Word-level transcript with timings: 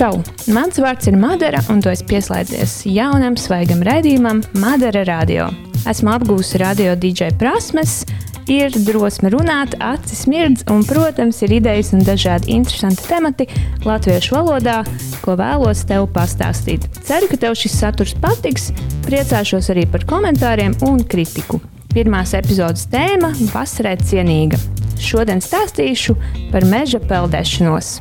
Čau! 0.00 0.16
Mans 0.48 0.78
vārds 0.80 1.10
ir 1.10 1.16
Madara, 1.20 1.58
un 1.68 1.82
tu 1.84 1.90
esi 1.90 2.06
pieslēdzies 2.08 2.86
jaunam, 2.88 3.34
svaigam 3.36 3.82
raidījumam 3.84 4.38
Madara 4.56 5.02
Radio. 5.04 5.50
Esmu 5.90 6.14
apgūusi 6.14 6.56
radio 6.62 6.94
DJ 6.96 7.34
prasmes, 7.36 7.98
ir 8.48 8.72
drosme 8.86 9.28
runāt, 9.34 9.76
acis 9.84 10.24
mirdz, 10.24 10.64
un, 10.72 10.86
protams, 10.88 11.42
ir 11.44 11.52
idejas 11.58 11.92
un 11.92 12.00
dažādi 12.08 12.54
interesanti 12.56 13.04
temati 13.10 13.50
latviešu 13.84 14.38
valodā, 14.38 14.80
ko 15.20 15.36
vēlos 15.36 15.84
tev 15.92 16.08
pastāstīt. 16.16 16.88
Ceru, 17.04 17.28
ka 17.28 17.42
tev 17.44 17.60
šis 17.60 17.76
saturs 17.84 18.16
patiks, 18.24 18.70
priecāšos 19.04 19.68
arī 19.76 19.84
par 19.84 20.08
komentāriem 20.08 20.80
un 20.88 21.04
kritiku. 21.04 21.60
Pirmās 21.92 22.32
epizodes 22.40 22.88
tēma- 22.88 23.36
vasarai 23.52 23.98
cienīga. 24.00 24.56
Šodien 24.96 25.44
stāstīšu 25.44 26.16
par 26.48 26.64
meža 26.64 27.04
peldēšanos. 27.04 27.98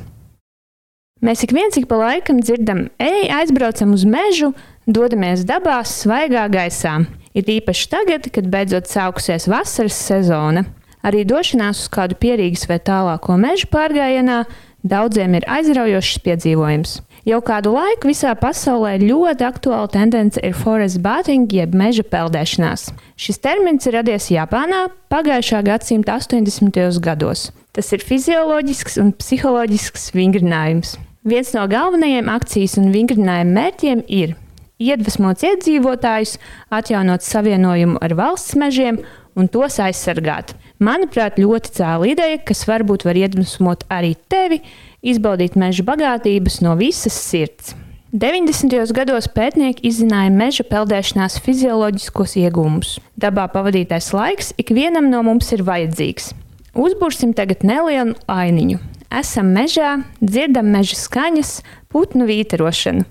Mēs 1.20 1.42
ik 1.44 1.52
viens 1.52 1.76
ik 1.76 1.90
pa 1.92 1.98
laikam 2.00 2.38
dzirdam, 2.40 2.86
ej, 2.96 3.26
aizbraucam 3.36 3.92
uz 3.92 4.06
mežu, 4.08 4.54
dodamies 4.88 5.44
dabā, 5.44 5.82
svaigā 5.84 6.46
gaisā. 6.48 7.02
Ir 7.36 7.50
īpaši 7.60 7.90
tagad, 7.92 8.30
kad 8.32 8.48
beidzot 8.48 8.88
sākusies 8.88 9.50
vasaras 9.52 9.98
sezona. 10.00 10.64
Arī 11.04 11.26
došanās 11.28 11.84
uz 11.84 11.92
kādu 11.92 12.16
pierīgas 12.20 12.64
vai 12.72 12.80
tālāko 12.80 13.36
mežu 13.40 13.68
pārgājienā 13.72 14.46
daudziem 14.88 15.36
ir 15.36 15.48
aizraujošs 15.48 16.22
piedzīvojums. 16.24 16.96
Jau 17.28 17.42
kādu 17.44 17.76
laiku 17.76 18.08
visā 18.10 18.32
pasaulē 18.40 18.96
ļoti 19.04 19.44
aktuāla 19.44 19.92
tendence 19.92 20.40
ir 20.40 20.56
forest 20.56 21.02
bathing, 21.04 21.52
jeb 21.52 21.76
meža 21.76 22.08
peldēšanās. 22.08 22.88
Šis 23.20 23.44
termins 23.44 23.92
ir 23.92 24.00
radies 24.00 24.32
Japānā 24.32 24.86
pagājušā 25.12 25.62
gadsimta 25.68 26.16
80. 26.16 26.80
gados. 27.04 27.50
Tas 27.76 27.92
ir 27.92 28.08
fizioloģisks 28.08 28.98
un 29.04 29.12
psiholoģisks 29.20 30.10
vingrinājums. 30.16 30.96
Viens 31.24 31.50
no 31.52 31.66
galvenajiem 31.68 32.30
akcijas 32.32 32.78
un 32.80 32.94
vingrinājuma 32.94 33.52
mērķiem 33.52 34.06
ir 34.08 34.38
iedvesmot 34.80 35.42
iedzīvotājus, 35.44 36.38
atjaunot 36.72 37.26
savienojumu 37.28 37.98
ar 38.00 38.14
valsts 38.16 38.56
mežiem 38.56 39.02
un 39.36 39.50
tos 39.52 39.82
aizsargāt. 39.84 40.54
Manuprāt, 40.80 41.36
ļoti 41.36 41.74
cēla 41.76 42.08
ideja, 42.14 42.38
kas 42.40 42.64
varbūt 42.70 43.04
var 43.04 43.20
iedvesmot 43.20 43.84
arī 43.92 44.14
tevi, 44.32 44.62
izbaudīt 45.04 45.58
meža 45.60 45.84
bagātības 45.90 46.62
no 46.64 46.78
visas 46.80 47.18
sirds. 47.20 47.74
90. 48.16 48.72
gados 48.96 49.28
pētnieki 49.36 49.84
izzināja 49.92 50.32
meža 50.32 50.64
peldēšanās 50.72 51.36
fizioloģiskos 51.44 52.38
iegūmus. 52.40 52.94
Dabā 53.20 53.50
pavadītais 53.52 54.08
laiks 54.16 54.54
ikvienam 54.56 55.12
no 55.12 55.20
mums 55.28 55.52
ir 55.52 55.68
vajadzīgs. 55.68 56.32
Uzbūrsim 56.80 57.36
tagad 57.36 57.68
nelielu 57.68 58.16
ainiņu 58.32 58.80
esam 59.10 59.52
mežā, 59.54 60.00
dzirdam 60.22 60.70
meža 60.74 60.98
skaņas, 60.98 61.60
putnu 61.90 62.28
vīterošanu, 62.30 63.06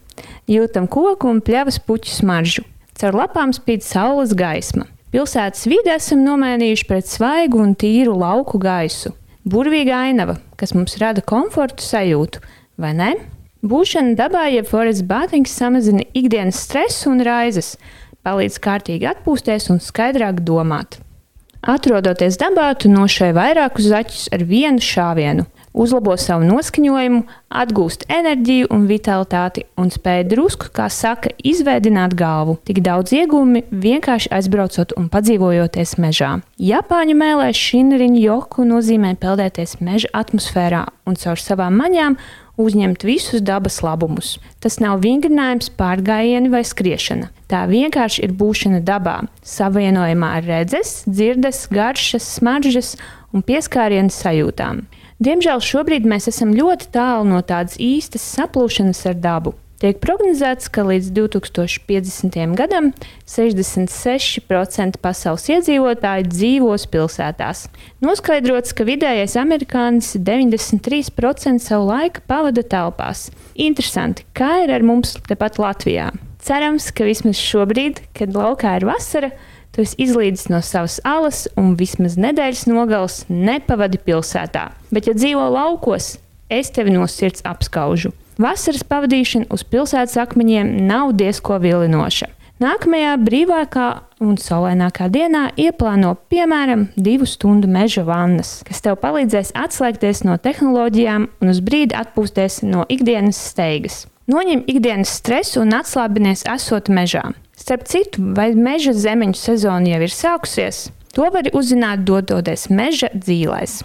jūtam 0.50 0.86
koku 0.90 1.30
un 1.30 1.42
pļavas 1.44 1.80
puķu 1.84 2.14
smaržu. 2.20 2.64
Caur 2.98 3.14
lapām 3.14 3.52
spīd 3.54 3.84
saules 3.86 4.34
gaisma. 4.34 4.88
Pilsētas 5.14 5.64
vidi 5.70 5.92
esam 5.94 6.24
nomainījuši 6.26 6.86
pret 6.88 7.08
svaigu 7.08 7.60
un 7.62 7.74
tīru 7.78 8.16
lauku 8.18 8.58
gaisu. 8.60 9.14
Burvīga 9.48 10.02
ainava, 10.08 10.36
kas 10.60 10.74
mums 10.76 10.98
rada 11.00 11.22
komfortu 11.24 11.84
sajūtu, 11.86 12.42
vai 12.76 12.92
ne? 12.98 13.12
Būšana 13.64 14.14
dabā, 14.18 14.44
jeb 14.52 14.68
forest 14.68 15.06
bathings, 15.08 15.54
samazina 15.54 16.04
ikdienas 16.14 16.60
stresu 16.66 17.08
un 17.14 17.22
raizes, 17.24 17.76
palīdz 18.26 18.58
kārtīgi 18.62 19.08
atpūsties 19.14 19.70
un 19.72 19.80
skaidrāk 19.82 20.42
domāt. 20.46 21.00
Atrodoties 21.62 22.36
dabā, 22.38 22.68
tu 22.78 22.90
nošai 22.92 23.32
vairākus 23.34 23.88
zaķus 23.90 24.28
ar 24.34 24.44
vienu 24.46 24.84
šāvienu 24.84 25.46
uzlabo 25.72 26.16
savu 26.20 26.46
noskaņojumu, 26.48 27.22
atgūst 27.48 28.06
enerģiju 28.12 28.68
un 28.74 28.86
vitalitāti 28.88 29.64
un 29.80 29.92
spēj 29.92 30.24
drusku, 30.32 30.70
kā 30.74 30.88
saka, 30.92 31.32
izveidināt 31.44 32.16
galvu. 32.18 32.58
Tik 32.68 32.82
daudz 32.84 33.14
iegūmi 33.16 33.64
vienkārši 33.70 34.32
aizbraucot 34.38 34.96
un 34.98 35.08
padzīvojoties 35.12 35.96
mežā. 36.02 36.34
Japāņu 36.58 37.16
mēlē 37.18 37.52
šinriņu 37.56 38.20
joku 38.24 38.66
nozīmē 38.68 39.14
peldēties 39.20 39.78
meža 39.80 40.12
atmosfērā 40.16 40.84
un 41.08 41.16
caur 41.18 41.40
savām 41.40 41.80
maņām 41.80 42.18
uzņemt 42.58 43.04
visus 43.06 43.42
dabas 43.44 43.78
labumus. 43.86 44.36
Tas 44.60 44.80
nav 44.82 45.00
vingrinājums, 45.04 45.70
pārgājieni 45.78 46.50
vai 46.52 46.64
skriešana. 46.66 47.30
Tā 47.48 47.62
vienkārši 47.70 48.26
ir 48.26 48.34
būšana 48.36 48.82
dabā, 48.84 49.20
savienojumā 49.46 50.34
ar 50.40 50.48
redzes, 50.48 51.02
dzirdes, 51.06 51.66
garšas, 51.72 52.26
smaržas 52.36 52.96
un 53.32 53.46
pieskārienu 53.46 54.12
sajūtām. 54.12 54.82
Diemžēl 55.18 55.58
šobrīd 55.58 56.04
mēs 56.06 56.28
esam 56.30 56.52
ļoti 56.54 56.92
tālu 56.94 57.24
no 57.26 57.40
tādas 57.42 57.74
īstas 57.82 58.22
saplūšanas 58.36 59.00
ar 59.10 59.16
dabu. 59.18 59.54
Tiek 59.82 59.98
prognozēts, 60.02 60.66
ka 60.74 60.84
līdz 60.86 61.10
2050. 61.14 62.38
gadam 62.58 62.92
66% 63.30 64.98
pasaules 65.02 65.44
iedzīvotāji 65.50 66.26
dzīvos 66.30 66.86
pilsētās. 66.90 67.64
Noskaidrots, 68.02 68.74
ka 68.74 68.86
vidējais 68.86 69.34
amerikānis 69.38 70.14
93% 70.18 71.62
savu 71.66 71.90
laiku 71.90 72.22
pavada 72.30 72.62
telpās. 72.62 73.28
Interesanti, 73.58 74.26
kā 74.38 74.64
ir 74.64 74.74
ar 74.74 74.86
mums 74.86 75.14
tepat 75.26 75.58
Latvijā. 75.62 76.12
Cerams, 76.42 76.90
ka 76.94 77.06
vismaz 77.06 77.38
šobrīd, 77.42 78.04
kad 78.14 78.34
laukā 78.38 78.78
ir 78.78 78.86
vasara, 78.86 79.34
tu 79.78 79.84
esi 79.86 79.94
izlīdis 80.02 80.48
no 80.50 80.58
savas 80.58 80.96
alas 81.06 81.44
un 81.54 81.76
vismaz 81.78 82.16
nedēļas 82.18 82.64
nogales 82.66 83.20
nepavadi 83.30 84.00
pilsētā. 84.02 84.72
Bet, 84.90 85.06
ja 85.06 85.14
dzīvo 85.14 85.44
laukos, 85.54 86.16
es 86.50 86.72
tevi 86.74 86.96
no 86.96 87.06
sirds 87.06 87.44
apskaužu. 87.46 88.10
Vasaras 88.42 88.82
pavadīšana 88.86 89.46
uz 89.54 89.62
pilsētas 89.62 90.18
akmeņiem 90.24 90.74
nav 90.88 91.14
diezko 91.18 91.60
vilinoša. 91.62 92.32
Nākamajā 92.58 93.14
brīvākā 93.22 93.86
un 94.26 94.34
saulainākā 94.42 95.06
dienā 95.14 95.44
ieplāno 95.54 96.16
piemēram 96.26 96.88
divu 96.98 97.26
stundu 97.30 97.70
meža 97.70 98.02
vannas, 98.06 98.56
kas 98.66 98.82
tev 98.82 98.98
palīdzēs 98.98 99.54
atslēgties 99.54 100.24
no 100.26 100.34
tehnoloģijām 100.42 101.28
un 101.38 101.52
uz 101.54 101.62
brīdi 101.62 101.94
atpūsties 101.94 102.64
no 102.66 102.82
ikdienas 102.90 103.38
steigas. 103.52 104.08
Noņem 104.26 104.66
ikdienas 104.66 105.20
stresu 105.20 105.62
un 105.62 105.70
atslābinies 105.78 106.42
esot 106.50 106.90
mežā. 106.90 107.28
Starp 107.68 107.84
citu, 107.84 108.22
vai 108.32 108.54
meža 108.56 108.94
zemeņu 108.96 109.36
sezona 109.36 109.90
jau 109.90 109.98
ir 110.00 110.08
sākusies? 110.08 110.76
To 111.12 111.26
var 111.28 111.50
uzzināt, 111.52 112.00
dodoties 112.08 112.62
meža 112.72 113.10
dzīvēs. 113.12 113.82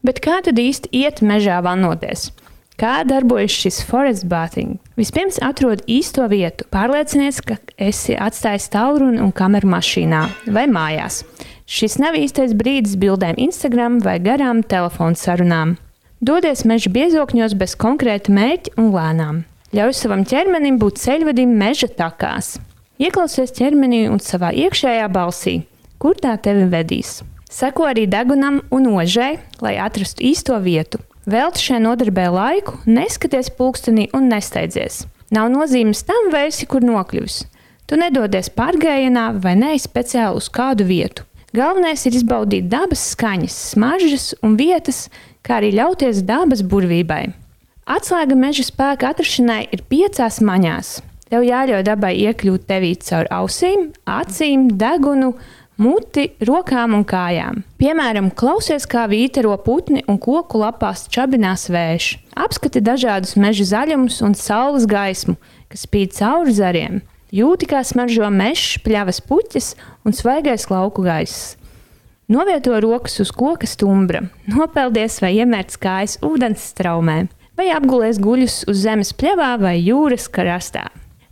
Bet 0.00 0.22
kā 0.24 0.38
tad 0.46 0.56
īsti 0.56 0.88
iet 0.96 1.20
mežā 1.20 1.58
vanoties? 1.60 2.30
Kā 2.80 3.02
darbojas 3.04 3.52
šis 3.52 3.82
forest 3.84 4.24
bathing? 4.30 4.78
Vispirms 4.96 5.36
atrod 5.44 5.82
īsto 5.84 6.24
vietu, 6.32 6.64
pārliecinies, 6.72 7.42
ka 7.44 7.58
esi 7.76 8.16
atstājis 8.16 8.70
tālruni 8.72 9.20
un 9.20 9.34
kameru 9.36 9.68
mašīnā 9.74 10.22
vai 10.56 10.64
mājās. 10.64 11.20
Šis 11.68 11.98
nav 12.00 12.16
īstais 12.16 12.54
brīdis 12.56 12.96
bildēm 12.96 13.36
Instagram 13.36 13.98
vai 14.06 14.16
garām 14.24 14.62
telefonu 14.64 15.20
sarunām. 15.20 15.76
Dodies 16.24 16.64
meža 16.64 16.88
biezokņos 16.96 17.58
bez 17.60 17.76
konkrēta 17.76 18.32
mērķa 18.32 18.78
un 18.80 18.88
lēnām. 18.96 19.44
Ļauj 19.76 19.98
savam 20.00 20.24
ķermenim 20.24 20.80
būt 20.80 21.04
ceļvadim 21.04 21.52
meža 21.60 21.92
takās. 21.92 22.56
Ieklausies 22.98 23.52
ķermenī 23.54 24.08
un 24.10 24.18
savā 24.18 24.48
iekšējā 24.58 25.04
balsī, 25.14 25.60
kur 26.02 26.16
tā 26.18 26.32
tevi 26.42 26.64
vedīs. 26.66 27.20
Seko 27.46 27.86
arī 27.86 28.08
degunam 28.10 28.58
un 28.74 28.88
ožai, 28.90 29.38
lai 29.62 29.76
atrastu 29.78 30.24
īsto 30.26 30.58
vietu. 30.58 30.98
Velti 31.28 31.62
šai 31.62 31.78
nodarbē 31.84 32.26
laiku, 32.34 32.80
neskaties 32.90 33.52
pulkstenī 33.54 34.08
un 34.16 34.26
nesteidzies. 34.32 35.04
Nav 35.30 35.46
nozīmes 35.52 36.02
tam, 36.08 36.32
vai 36.32 36.48
esi 36.48 36.66
kur 36.66 36.82
nokļuvis. 36.82 37.38
Tu 37.86 37.96
nedodies 38.00 38.50
pārgājienā 38.58 39.30
vai 39.44 39.54
neej 39.60 39.84
speciāli 39.86 40.42
uz 40.42 40.50
kādu 40.50 40.88
vietu. 40.88 41.22
Galvenais 41.54 42.02
ir 42.04 42.18
izbaudīt 42.18 42.66
dabas 42.68 43.04
skaņas, 43.14 43.54
smaržas 43.76 44.32
un 44.42 44.58
vietas, 44.58 45.06
kā 45.46 45.60
arī 45.60 45.70
ļauties 45.78 46.24
dabas 46.26 46.66
burvībai. 46.66 47.28
Atslēga 47.88 48.36
meža 48.36 48.66
spēka 48.66 49.14
atrašanai 49.14 49.68
ir 49.72 49.86
piecās 49.88 50.42
maņās. 50.44 50.98
Tev 51.28 51.44
jāļauj 51.44 51.84
dabai 51.84 52.14
iekļūt 52.22 52.62
tevī 52.70 52.94
caur 53.04 53.28
ausīm, 53.36 53.90
acīm, 54.08 54.70
degunu, 54.80 55.34
muti, 55.76 56.30
rokām 56.40 56.94
un 56.96 57.04
kājām. 57.08 57.60
Piemēram, 57.80 58.30
klausies, 58.32 58.86
kā 58.88 59.04
vītero 59.10 59.52
putni 59.60 60.00
un 60.08 60.16
koku 60.16 60.62
lapās 60.62 61.04
čabinās 61.12 61.68
vējš. 61.68 62.08
Apskati 62.32 62.80
dažādus 62.80 63.36
meža 63.36 63.68
zaļumus 63.74 64.22
un 64.24 64.36
saules 64.38 64.88
gaismu, 64.88 65.36
kas 65.68 65.84
spīd 65.84 66.16
cauri 66.16 66.54
zariem. 66.56 67.00
Jūti, 67.28 67.68
kā 67.68 67.82
smaržo 67.84 68.30
mežs, 68.32 68.78
pļavas 68.80 69.20
puķis 69.28 69.74
un 70.08 70.16
svaigais 70.16 70.64
lauku 70.72 71.04
gaiss. 71.04 71.58
Novieto 72.28 72.76
rokas 72.80 73.20
uz 73.20 73.32
koka 73.32 73.68
stumbra, 73.68 74.26
nopeldies 74.48 75.20
vai 75.20 75.34
iemērts 75.36 75.76
kājas 75.80 76.16
ūdens 76.24 76.70
straumē, 76.72 77.26
vai 77.56 77.68
apgulies 77.72 78.20
guļus 78.20 78.62
uz 78.68 78.80
zemes 78.84 79.12
pļavā 79.16 79.54
vai 79.60 79.76
jūras 79.80 80.28
krastā. 80.32 80.86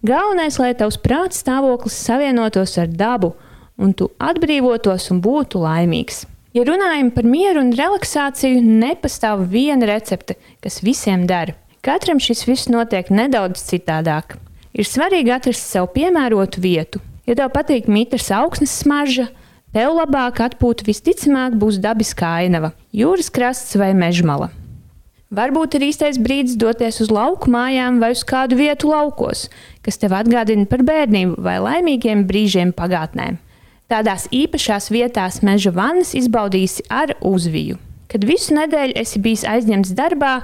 Galvenais, 0.06 0.54
lai 0.60 0.70
tavs 0.78 0.98
prāta 1.02 1.34
stāvoklis 1.34 1.96
savienotos 1.98 2.76
ar 2.78 2.86
dabu, 2.86 3.32
un 3.74 3.94
tu 3.96 4.06
atbrīvotos 4.22 5.08
un 5.10 5.18
būtu 5.24 5.58
laimīgs. 5.64 6.20
Ja 6.54 6.62
runājam 6.68 7.08
par 7.10 7.26
mieru 7.26 7.64
un 7.64 7.72
relaksāciju, 7.74 8.60
nepastāv 8.84 9.42
viena 9.50 9.88
recepte, 9.90 10.36
kas 10.62 10.78
visiem 10.86 11.24
der. 11.26 11.56
Katram 11.82 12.20
šis 12.22 12.44
viss 12.46 12.70
notiek 12.70 13.10
nedaudz 13.10 13.64
citādāk. 13.66 14.36
Ir 14.76 14.86
svarīgi 14.86 15.32
atrast 15.34 15.66
sev 15.72 15.88
piemērotu 15.96 16.62
vietu. 16.62 17.02
Ja 17.26 17.34
tev 17.40 17.50
patīk 17.56 17.88
mitras 17.90 18.28
augsnes 18.30 18.76
smarža, 18.84 19.26
tev 19.74 19.96
labāk 19.96 20.38
atpūta 20.44 20.86
visticamāk 20.86 21.58
būs 21.58 21.80
dabiskā 21.82 22.36
ainava, 22.44 22.76
jūras 22.94 23.32
krasts 23.32 23.74
vai 23.80 23.90
mežmala. 23.96 24.52
Varbūt 25.34 25.75
ir 25.75 25.88
īstais 25.88 26.20
brīdis 26.23 26.55
doties 26.55 27.00
uz 27.02 27.08
lauku 27.11 27.50
mājām 27.50 27.96
vai 27.99 28.12
uz 28.14 28.23
kādu 28.23 28.55
vietu 28.61 28.93
laukos, 28.93 29.49
kas 29.82 29.99
tev 29.99 30.14
atgādina 30.14 30.69
par 30.70 30.84
bērnību 30.87 31.43
vai 31.43 31.56
laimīgiem 31.64 32.23
brīžiem 32.28 32.70
pagātnē. 32.76 33.32
Tādās 33.90 34.28
īpašās 34.31 34.87
vietās 34.94 35.40
meža 35.43 35.73
vannas 35.75 36.14
izbaudīsi 36.14 36.87
ar 36.87 37.17
uzviju. 37.26 37.75
Kad 38.06 38.23
visu 38.23 38.55
nedēļu 38.55 38.94
esi 39.02 39.19
bijis 39.23 39.43
aizņemts 39.50 39.96
darbā, 39.99 40.37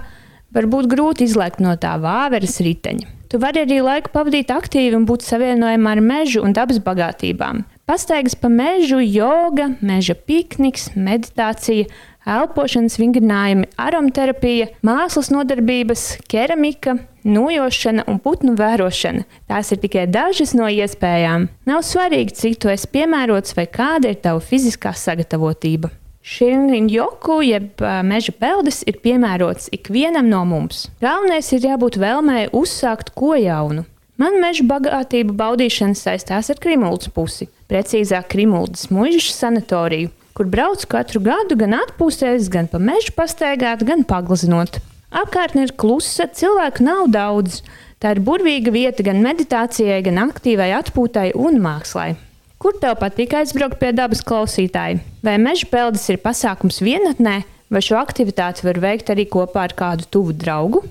var 0.50 0.66
būt 0.66 0.90
grūti 0.90 1.30
izlēkt 1.30 1.62
no 1.62 1.76
tā 1.78 1.94
vāveres 2.02 2.58
riteņa. 2.58 3.06
Tu 3.30 3.38
vari 3.40 3.62
arī 3.62 3.78
laiku 3.80 4.10
pavadīt 4.12 4.50
aktīvi 4.52 4.98
un 4.98 5.06
būt 5.08 5.22
savienojumā 5.24 5.94
ar 5.94 6.02
mežu 6.04 6.42
un 6.44 6.52
dabas 6.52 6.82
bagātībām. 6.84 7.62
Pastaigas 7.88 8.34
pa 8.38 8.50
mežu, 8.52 8.98
joga, 9.00 9.70
meža 9.80 10.14
pikniks, 10.14 10.90
meditācija, 10.94 11.88
elpošanas 12.28 12.98
vingrinājumi, 13.00 13.68
aromaterapija, 13.80 14.68
mākslas 14.86 15.30
nodarbības, 15.32 16.04
keramika, 16.30 16.96
nojošana 17.24 18.04
un 18.10 18.20
putnu 18.22 18.54
vērošana. 18.58 19.24
Tās 19.50 19.72
ir 19.74 19.80
tikai 19.82 20.06
dažas 20.10 20.54
no 20.58 20.68
iespējām. 20.70 21.48
Nav 21.68 21.82
svarīgi, 21.86 22.36
cik 22.38 22.60
tu 22.62 22.72
esi 22.72 22.90
piemērots 22.92 23.56
vai 23.58 23.66
kāda 23.70 24.12
ir 24.12 24.20
tava 24.22 24.42
fiziskā 24.42 24.94
sagatavotība. 24.96 25.92
Šinjoku, 26.22 27.40
jeb 27.42 27.82
meža 28.06 28.30
peldes, 28.38 28.84
ir 28.86 29.00
piemērots 29.02 29.72
ikvienam 29.74 30.28
no 30.30 30.44
mums. 30.46 30.86
Galvenais 31.02 31.48
ir 31.50 31.66
jābūt 31.66 31.98
vēlmei 31.98 32.46
uzsākt 32.54 33.10
ko 33.18 33.34
jaunu. 33.34 33.82
Man 34.22 34.36
meža 34.38 34.62
bagātība 34.68 35.34
baudīšana 35.34 35.98
saistās 35.98 36.52
ar 36.52 36.60
Krimuldas 36.62 37.10
pusi, 37.10 37.48
precīzāk 37.66 38.28
Krimuldas 38.30 38.86
mužas 38.94 39.32
sanatoriju, 39.34 40.12
kur 40.36 40.48
braucu 40.48 40.88
katru 40.88 41.20
gadu 41.24 41.56
gan 41.60 41.76
atpūsties, 41.76 42.48
gan 42.52 42.68
pa 42.70 42.80
mežu 42.80 43.14
pastaigāt, 43.16 43.84
gan 43.86 44.04
paglazinot. 44.08 44.80
Apkārtne 45.12 45.66
ir 45.66 45.74
klusa, 45.76 46.26
cilvēku 46.26 46.84
nav 46.86 47.10
daudz. 47.12 47.60
Tā 48.00 48.16
ir 48.16 48.22
burvīga 48.24 48.72
vieta 48.74 49.04
gan 49.06 49.20
meditācijai, 49.22 50.00
gan 50.02 50.18
aktīvai 50.24 50.72
atpūtai 50.80 51.32
un 51.38 51.60
mākslai. 51.62 52.14
Kur 52.62 52.74
tev 52.80 52.96
patīk 52.98 53.34
aizbraukt 53.36 53.78
pie 53.80 53.92
dabas 53.94 54.22
klausītāji? 54.26 55.00
Vai 55.22 55.36
meža 55.42 55.68
peldas 55.70 56.08
ir 56.10 56.20
pasākums 56.22 56.80
vienatnē, 56.82 57.42
vai 57.70 57.82
šo 57.84 57.98
aktivitāti 58.00 58.64
var 58.66 58.80
veikt 58.82 59.12
arī 59.12 59.28
kopā 59.30 59.68
ar 59.68 59.76
kādu 59.78 60.08
tuvu 60.10 60.34
draugu? 60.38 60.82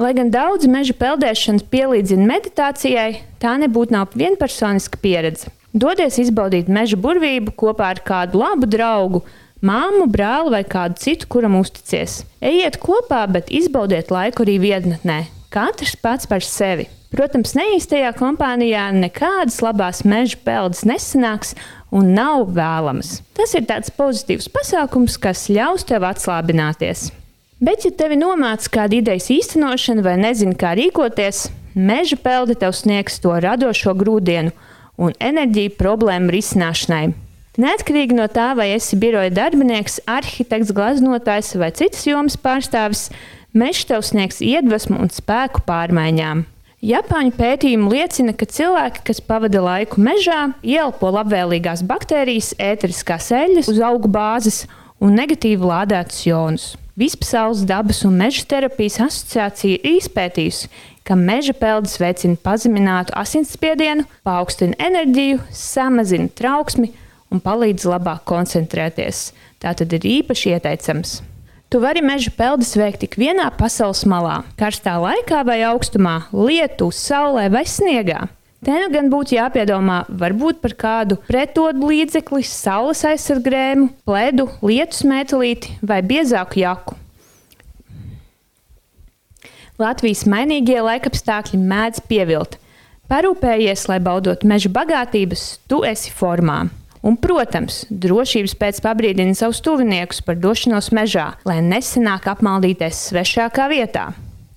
Lai 0.00 0.14
gan 0.16 0.32
daudz 0.32 0.64
meža 0.64 0.96
peldēšanas 0.96 1.66
pielīdzina 1.68 2.24
meditācijai, 2.24 3.20
tā 3.40 3.54
nebūtu 3.60 3.92
nav 3.92 4.16
vienpersoniska 4.16 5.00
pieredze. 5.02 5.52
Dodies 5.70 6.16
izbaudīt 6.18 6.66
meža 6.66 6.96
burvību 6.98 7.52
kopā 7.54 7.92
ar 7.94 8.00
kādu 8.02 8.40
labu 8.40 8.66
draugu, 8.66 9.20
māmu, 9.62 10.08
brāli 10.10 10.50
vai 10.56 10.62
kādu 10.66 10.98
citu, 10.98 11.28
kuram 11.30 11.60
uzticies. 11.60 12.24
Ejiet 12.42 12.80
kopā, 12.82 13.22
bet 13.30 13.52
izbaudiet 13.54 14.10
laiku 14.10 14.42
arī 14.42 14.56
vietnē. 14.58 15.20
Katrs 15.54 15.94
pats 15.94 16.26
par 16.26 16.42
sevi. 16.42 16.88
Protams, 17.10 17.54
neīstajā 17.58 18.10
kompānijā 18.18 18.88
nekādas 18.94 19.60
labās 19.62 20.02
meža 20.06 20.38
peldas 20.42 20.82
nesanāks 20.86 21.54
un 21.94 22.12
nav 22.14 22.48
vēlamas. 22.54 23.20
Tas 23.34 23.54
ir 23.58 23.66
tāds 23.66 23.90
pozitīvs 23.94 24.50
pasākums, 24.50 25.18
kas 25.22 25.48
ļaus 25.50 25.86
tev 25.86 26.06
atslābināties. 26.06 27.08
Bet, 27.62 27.84
ja 27.86 27.92
tevi 27.94 28.18
nomāca 28.18 28.70
kāda 28.78 28.98
idejas 28.98 29.28
īstenošana 29.30 30.02
vai 30.06 30.16
nezini, 30.18 30.54
kā 30.58 30.72
rīkoties, 30.78 31.48
meža 31.74 32.18
pelde 32.18 32.58
tev 32.58 32.74
sniegs 32.74 33.18
to 33.22 33.34
radošo 33.42 33.94
grūdienu 33.98 34.54
un 35.00 35.16
enerģiju 35.16 35.74
problēmu 35.80 36.32
risināšanai. 36.34 37.08
Neatkarīgi 37.60 38.14
no 38.14 38.28
tā, 38.30 38.52
vai 38.56 38.70
esi 38.76 38.96
biroja 39.00 39.32
darbinieks, 39.34 39.98
arhitekts, 40.08 40.70
glaznotājs 40.76 41.56
vai 41.60 41.72
citas 41.76 42.06
jomas 42.06 42.38
pārstāvis, 42.40 43.08
mežs 43.52 43.88
tev 43.88 44.04
sniegs 44.06 44.38
iedvesmu 44.44 45.00
un 45.02 45.10
spēku 45.12 45.64
pārmaiņām. 45.66 46.44
Japāņu 46.80 47.34
pētījumi 47.36 47.90
liecina, 47.92 48.32
ka 48.32 48.46
cilvēki, 48.48 49.02
kas 49.10 49.18
pavada 49.20 49.60
laiku 49.60 50.00
mežā, 50.00 50.54
ielpo 50.64 51.10
labvēlīgās 51.12 51.82
baktērijas, 51.84 52.54
ēteriskās 52.56 53.28
eļļas 53.36 53.68
uz 53.74 53.80
augu 53.84 54.08
bāzes 54.08 54.62
un 55.02 55.12
negatīvi 55.18 55.68
lādētus 55.68 56.22
jonus. 56.24 56.70
Vispasaules 57.00 57.66
dabas 57.68 58.00
un 58.08 58.16
meža 58.20 58.46
terapijas 58.48 58.96
asociācija 59.04 59.76
ir 59.76 60.00
izpētījusi, 60.00 60.70
ka 61.06 61.16
meža 61.18 61.54
peldas 61.56 61.96
veicina 62.00 62.38
pazeminātu 62.40 63.14
asinsspiedienu, 63.18 64.06
paaugstina 64.26 64.78
enerģiju, 64.78 65.40
samazina 65.54 66.30
trauksmi 66.36 66.92
un 67.30 67.42
palīdz 67.42 67.86
labāk 67.90 68.24
koncentrēties. 68.28 69.30
Tā 69.60 69.74
tad 69.76 69.92
ir 69.96 70.06
īpaši 70.18 70.54
ieteicams. 70.56 71.20
Tu 71.70 71.78
vari 71.78 72.02
meža 72.02 72.32
peldas 72.34 72.72
veikt 72.74 73.04
tik 73.04 73.14
vienā 73.20 73.46
pasaules 73.54 74.02
malā, 74.10 74.40
karstā 74.58 74.96
laikā 74.98 75.44
vai 75.46 75.60
augstumā, 75.68 76.16
lietu, 76.34 76.88
saulē 76.90 77.46
vai 77.52 77.62
sniegā. 77.62 78.24
Te 78.60 78.74
nu 78.76 78.90
gan 78.92 79.06
būtu 79.08 79.38
jāpiedomā 79.38 80.02
varbūt 80.20 80.58
par 80.60 80.74
kādu 80.82 81.16
pretodu 81.30 81.92
līdzekli, 81.92 82.42
saules 82.44 83.06
aizsargrēmu, 83.08 83.88
pledu, 84.04 84.50
lietus 84.60 85.06
metālīti 85.08 85.78
vai 85.80 86.02
biezāku 86.04 86.60
jaku. 86.60 86.99
Latvijas 89.80 90.26
mainīgie 90.28 90.80
laikapstākļi 90.84 91.58
mēdz 91.60 92.02
pievilt. 92.10 92.58
Parūpējies, 93.10 93.86
lai 93.90 93.98
baudot 94.04 94.44
meža 94.46 94.70
bagātības, 94.70 95.44
tu 95.70 95.80
esi 95.88 96.12
formā. 96.14 96.66
Un, 97.00 97.16
protams, 97.16 97.86
drošības 97.88 98.54
pēc 98.60 98.82
pabrīdina 98.84 99.32
savus 99.38 99.62
tuviniekus 99.64 100.20
par 100.26 100.36
došanos 100.36 100.90
mežā, 100.92 101.30
lai 101.48 101.58
nesenāk 101.64 102.28
apmaldīties 102.28 103.06
svešākā 103.08 103.70
vietā. 103.72 104.10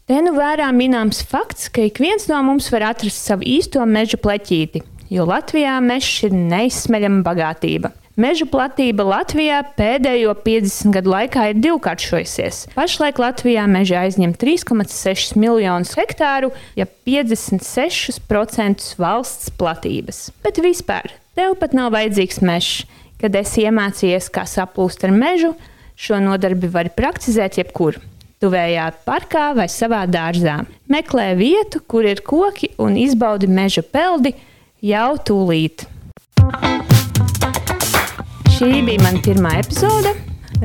Te 0.04 0.20
nu 0.20 0.36
vērā 0.36 0.68
minams 0.76 1.24
fakts, 1.24 1.70
ka 1.72 1.88
ik 1.88 2.04
viens 2.04 2.28
no 2.28 2.42
mums 2.44 2.68
var 2.74 2.90
atrast 2.92 3.24
savu 3.24 3.48
īsto 3.48 3.86
meža 3.88 4.20
pleķīti, 4.20 4.84
jo 5.16 5.24
Latvijā 5.30 5.80
mežs 5.80 6.26
ir 6.28 6.36
neizsmeļama 6.36 7.24
bagātība. 7.24 7.94
Meža 8.14 8.46
platība 8.46 9.02
Latvijā 9.08 9.64
pēdējo 9.74 10.36
50 10.46 10.94
gadu 10.94 11.10
laikā 11.10 11.48
ir 11.50 11.58
divkāršojusies. 11.64 12.68
Pašlaik 12.76 13.18
Latvijā 13.18 13.64
meža 13.66 14.04
aizņem 14.06 14.36
3,6 14.38 15.34
miljonus 15.42 15.96
hektāru, 15.98 16.52
ja 16.78 16.86
56% 16.86 18.94
valsts 19.02 19.50
platības. 19.58 20.28
Bet 20.46 20.62
vispār, 20.62 21.10
tev 21.34 21.58
pat 21.58 21.74
nav 21.74 21.90
vajadzīgs 21.96 22.38
mežs. 22.46 22.84
Kad 23.18 23.34
esi 23.40 23.66
iemācījies, 23.66 24.30
kā 24.36 24.44
saplūst 24.46 25.08
ar 25.08 25.14
mežu, 25.16 25.56
šo 25.98 26.20
nodarbi 26.22 26.70
var 26.70 26.92
praktizēt 26.94 27.58
jebkur. 27.64 27.98
Tuvējā 28.44 28.92
parkā 29.08 29.56
vai 29.58 29.66
savā 29.72 30.04
dārzā. 30.06 30.60
Meklē 30.92 31.32
vietu, 31.40 31.82
kur 31.82 32.06
ir 32.06 32.22
koki 32.22 32.76
un 32.78 33.00
izbaudi 33.00 33.50
meža 33.50 33.82
peldi 33.82 34.36
jau 34.84 35.16
tūlīt. 35.18 35.88
Šī 38.54 38.84
bija 38.86 39.02
mana 39.02 39.18
pirmā 39.26 39.56
epizode. 39.58 40.12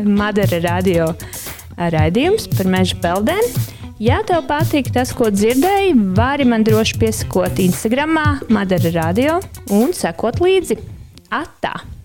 Madara 0.05 0.59
radio 0.61 1.07
raidījums 1.81 2.45
par 2.53 2.69
meža 2.69 2.99
peldēm. 3.01 3.49
Ja 4.03 4.21
tev 4.29 4.45
patīk 4.51 4.93
tas, 4.95 5.15
ko 5.17 5.31
dzirdēji, 5.33 5.97
vari 6.19 6.45
man 6.47 6.67
droši 6.69 7.01
piesakot 7.01 7.59
Instagram, 7.65 8.19
Madara 8.53 8.93
radio 9.01 9.39
un 9.73 9.97
sekot 9.97 10.43
līdzi. 10.45 10.77
Atā! 11.33 11.98